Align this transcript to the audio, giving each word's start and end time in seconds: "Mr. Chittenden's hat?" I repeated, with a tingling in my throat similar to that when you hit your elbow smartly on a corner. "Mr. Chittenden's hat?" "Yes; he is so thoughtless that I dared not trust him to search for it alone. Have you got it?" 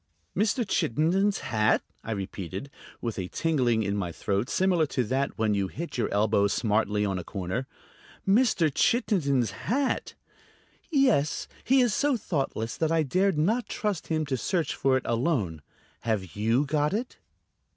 "Mr. 0.35 0.67
Chittenden's 0.67 1.41
hat?" 1.51 1.83
I 2.03 2.09
repeated, 2.13 2.71
with 3.01 3.19
a 3.19 3.27
tingling 3.27 3.83
in 3.83 3.95
my 3.95 4.11
throat 4.11 4.49
similar 4.49 4.87
to 4.87 5.03
that 5.03 5.37
when 5.37 5.53
you 5.53 5.67
hit 5.67 5.95
your 5.95 6.11
elbow 6.11 6.47
smartly 6.47 7.05
on 7.05 7.19
a 7.19 7.23
corner. 7.23 7.67
"Mr. 8.27 8.71
Chittenden's 8.73 9.51
hat?" 9.51 10.15
"Yes; 10.89 11.47
he 11.63 11.81
is 11.81 11.93
so 11.93 12.17
thoughtless 12.17 12.77
that 12.77 12.91
I 12.91 13.03
dared 13.03 13.37
not 13.37 13.69
trust 13.69 14.07
him 14.07 14.25
to 14.25 14.37
search 14.37 14.73
for 14.73 14.97
it 14.97 15.03
alone. 15.05 15.61
Have 15.99 16.35
you 16.35 16.65
got 16.65 16.93
it?" 16.95 17.19